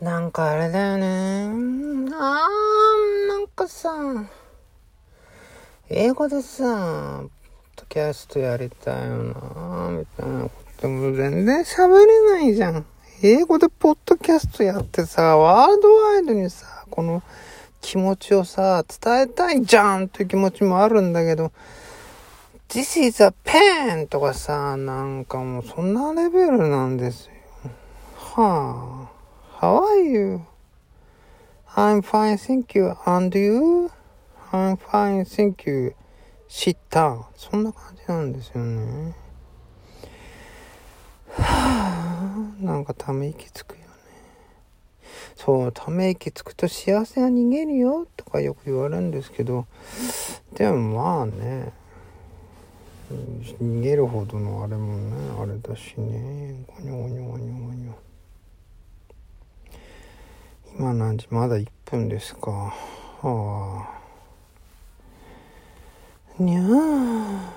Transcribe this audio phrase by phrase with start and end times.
[0.00, 2.14] なんかあれだよね。
[2.14, 3.90] あー、なんかさ、
[5.88, 7.30] 英語でさ、ポッ
[7.76, 12.84] ドキャストやりたいよな、みたいなことも全然喋れないじゃん。
[13.22, 17.22] 英語でポッドキャストやってさ、ワールドワイドにさ、この
[17.80, 21.52] 気持ちをさ、伝えたいじゃんっていう気持ちもあるんだけど、
[22.68, 24.08] This is a pen!
[24.08, 27.32] とかさ、なんかもうそんなレベルなんですよ。
[28.16, 29.23] はあ。
[29.60, 30.46] How are you?
[31.76, 32.96] I'm fine, thank you.
[33.06, 33.90] And you?
[34.52, 35.94] I'm fine, thank you.
[36.48, 37.24] sit down.
[37.36, 39.14] そんな感じなんですよね。
[41.30, 43.86] はあ、なんかため息つくよね。
[45.36, 49.66] そう、ため息つくと幸せは逃げるよとかよく言われるんですけど、
[50.54, 51.72] でもまあね、
[53.60, 58.13] 逃げるほどのあれもね、あれだしね、ゴニョゴニョゴニョゴニョ。
[60.76, 62.50] 今何時まだ1分ですか。
[62.50, 63.86] は
[66.38, 66.42] あ。
[66.42, 67.54] にゃあ。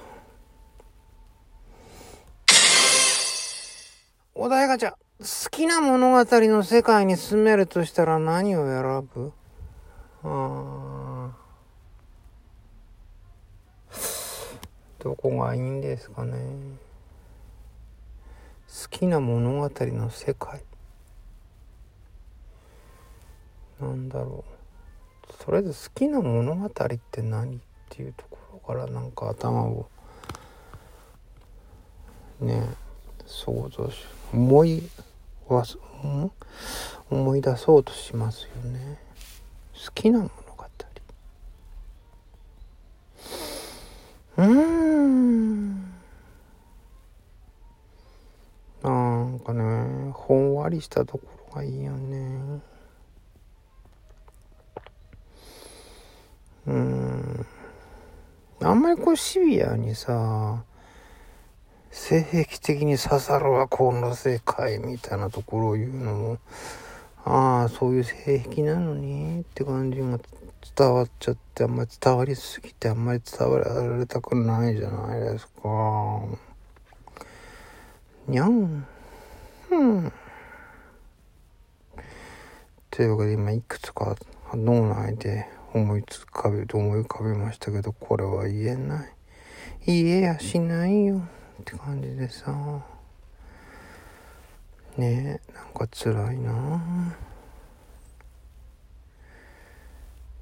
[4.35, 4.91] お題ガチャ。
[4.91, 4.97] 好
[5.49, 9.33] きな物語の世界に住めるとしたら何を選ぶ？
[10.23, 11.31] あ
[14.99, 16.37] どこがいいんですかね。
[18.67, 20.61] 好きな物語の世界。
[23.79, 24.43] なんだろ
[25.29, 25.33] う。
[25.43, 26.69] それで好きな物語っ
[27.11, 29.89] て何っていうところからなんか頭を
[32.39, 32.63] ね
[33.25, 34.83] 想像し思い
[35.47, 35.63] は
[37.09, 38.99] 思い出そうとしますよね。
[39.85, 40.37] 好きな物語。
[44.37, 44.97] うん。
[48.83, 48.91] な
[49.23, 52.61] んかねほんわりしたところがいいよね
[56.67, 57.45] うん
[58.61, 60.63] あんまりこうシビアにさ
[61.91, 66.37] 性癖的に刺さるわこの世界みたいなところを言うのも
[67.23, 70.19] ああそういう性癖なのにって感じが
[70.75, 76.21] 伝わっちゃってあんまり伝わりすぎてあんまり伝わられたくないじゃないですか。
[78.27, 78.85] にゃん。
[79.71, 80.13] うん。
[82.91, 84.15] というわけで今いくつか
[84.53, 89.13] 脳内で思いつかべと思い浮かべましたけどこれは言えない。
[89.85, 91.17] 言えやしないよ。
[91.61, 92.51] って感じでさ。
[94.97, 97.15] ねえなんか辛いな。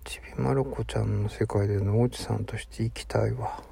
[0.04, 3.46] ちびまる子ちゃんの世界で野内さんとして生きたいわ。
[3.46, 3.64] は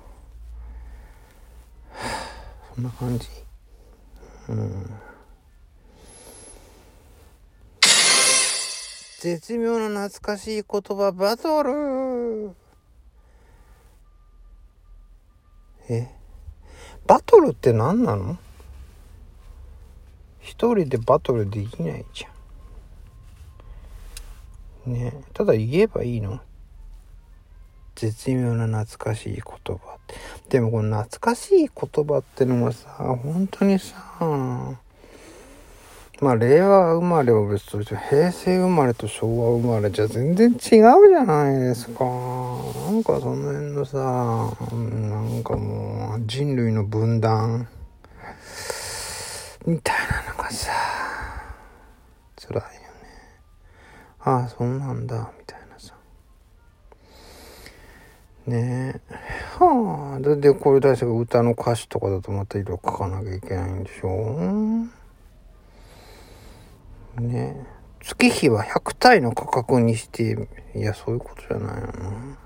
[1.94, 2.44] あ
[2.76, 3.30] そんな感じ。
[4.50, 5.13] うん。
[9.24, 12.52] 絶妙な懐かしい言葉バトル
[15.88, 16.10] え？
[17.08, 18.38] バトルって何なの？
[20.42, 24.94] 一人でバトルできないじゃん。
[24.94, 26.42] ねただ言えばいいの？
[27.96, 30.00] 絶妙な懐かしい言葉。
[30.50, 33.96] でもこの懐かしい言葉ってのもさ、本当にさ、
[36.22, 42.06] まあ、令和生まれは別として、平成生まれと昭和生まれじゃ全然違うじゃないですか。
[42.06, 47.68] なんかその辺のさ、なんかもう、人類の分断、
[49.66, 49.96] みたい
[50.28, 50.72] なのがさ、
[52.36, 52.68] 辛いよね。
[54.20, 55.96] ああ、そうなんだ、みたいなさ。
[58.46, 59.14] ねえ。
[59.58, 64.38] はあ、で、これ確か歌の歌詞とかだとまた色書かなきゃいけないんでしょ
[67.22, 67.66] ね。
[68.02, 72.38] 月日は100体の価格にしていやそういうことじゃないよな。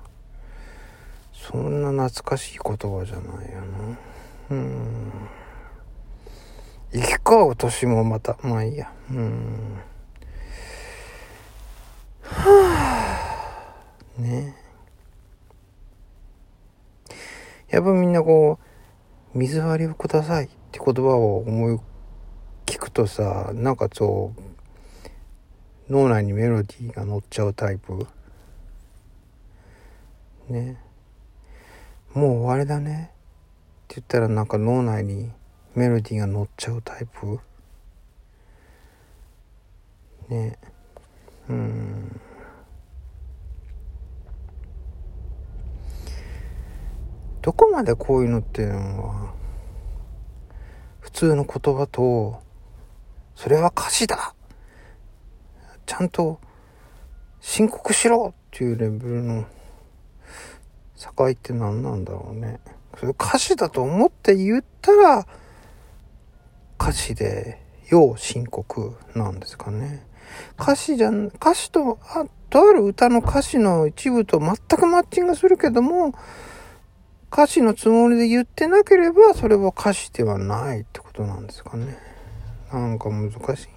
[1.34, 3.98] そんな懐かしい言葉じゃないよな。
[4.52, 5.12] うん。
[6.92, 8.92] 生き交う年もまたまあいいや。
[9.12, 9.80] うん。
[12.22, 13.54] は
[14.18, 14.56] あね。
[17.70, 18.60] やっぱみんなこ
[19.34, 21.80] う水割りをくださいって言葉を思い
[22.66, 24.42] 聞くとさなんかそう
[25.90, 28.06] 脳内にメロディーが乗っちゃうタイプ。
[30.50, 30.78] ね。
[32.14, 33.12] もう終わりだね。
[33.12, 35.32] って言ったらなんか脳内に
[35.76, 37.40] メロディーが乗っちゃうタイプ。
[40.28, 40.58] ね。
[41.50, 42.20] うん。
[47.42, 49.34] どこまでこういうのっていうのは
[51.00, 52.42] 普通の言葉と
[53.36, 54.34] それは歌詞だ。
[55.88, 56.40] ちゃんと
[57.40, 59.46] 申告しろっていうレベルの
[60.96, 62.60] 境って何なんだろうね。
[63.00, 65.28] それ歌詞だと思って言ったら、
[66.80, 70.06] 歌詞で要申告なんですかね。
[70.60, 76.14] 歌詞じゃん、歌詞と、あ、とある歌の歌詞の一部と全くマッチングするけども、
[77.32, 81.98] 歌詞のつもりで言ってなければ、それは歌詞ではないってことなんですかね。
[82.74, 83.77] なんか難しい。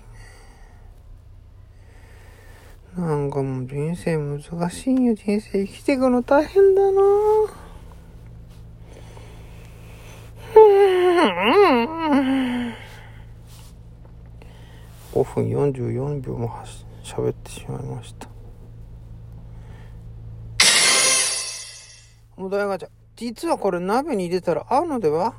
[2.96, 5.14] なんかもう人生難しいよ。
[5.14, 7.00] 人生生きていくの大変だな
[15.12, 16.50] 5分44秒も
[17.02, 18.28] 喋ってしまいました。
[22.36, 22.88] お題ガチャ。
[23.16, 25.34] 実はこれ鍋に入れたら合うのでは？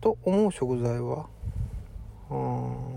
[0.00, 1.26] と思う食材は？
[2.30, 2.95] うん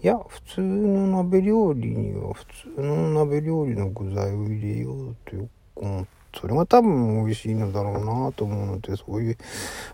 [0.00, 2.46] いや、普通の鍋料理には普
[2.76, 9.36] 通の鍋料理の具材を入れようと思って、それが多分美味しいのだろうなと思うので、そういう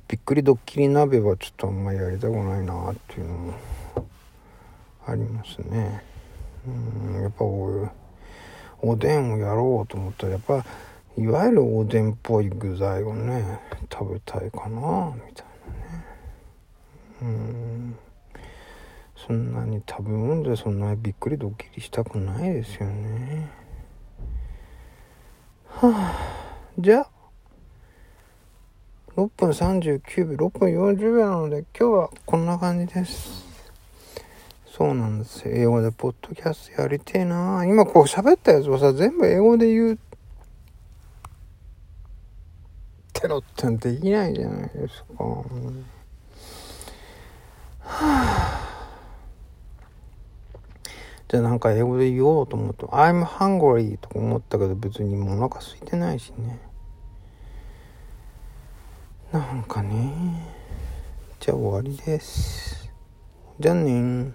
[0.09, 3.55] びっくりドッキリ鍋はちょっとあんまりやりたくないなっていうのも
[5.07, 6.03] ありますね。
[6.67, 7.89] うん、やっぱお
[8.83, 10.65] おでんをやろうと思ったら、やっぱ
[11.17, 13.61] いわゆるおでんっぽい具材をね、
[13.91, 16.05] 食べたいかなみたいなね。
[17.23, 17.97] うん
[19.27, 23.51] そんなに食べ物でそんなにびっくりドッキリしたくないですよね。
[25.67, 27.09] はあ、じゃあ、
[29.17, 33.45] 6分39秒、6分40秒なので今日はこんな感じです。
[34.67, 35.49] そうなんです。
[35.49, 39.99] 英語でポッドキャストやりてえな今こう喋ったやつをさ、全部英語で言う
[43.15, 45.25] てろってできないじゃないですか。
[45.25, 45.45] は
[47.87, 48.54] あ
[51.35, 56.61] ってなんか英語で言おうと思って、I'm hungry とか思ったけど別にもうお腹空いてないしね。
[59.33, 60.13] なんかね。
[61.41, 62.89] じゃあ終わりです。
[63.59, 64.33] じゃあね